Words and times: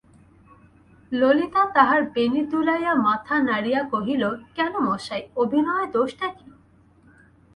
ললিতা 1.11 1.63
তাহার 1.75 2.01
বেণী 2.13 2.41
দুলাইয়া 2.45 2.93
মাথা 3.05 3.35
নাড়িয়া 3.41 3.81
কহিল, 3.83 4.23
কেন 4.55 4.73
মশায়, 4.87 5.25
অভিনয়ে 5.35 5.85
দোষটা 5.91 6.27
কী? 6.27 6.47